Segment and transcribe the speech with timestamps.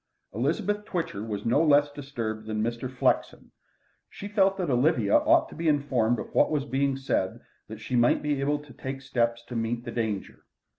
[0.33, 2.91] Elizabeth Twitcher was no less disturbed than Mr.
[2.91, 3.51] Flexen.
[4.09, 7.95] She felt that Olivia ought to be informed of what was being said that she
[7.95, 10.43] might be able to take steps to meet the danger.